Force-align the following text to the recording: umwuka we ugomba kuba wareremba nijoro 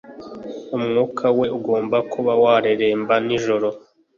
umwuka 0.75 1.25
we 1.37 1.45
ugomba 1.57 1.97
kuba 2.11 2.31
wareremba 2.43 3.13
nijoro 3.25 3.67